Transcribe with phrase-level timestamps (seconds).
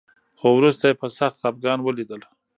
[0.39, 2.21] خو وروسته يې په سخت خپګان وليدل.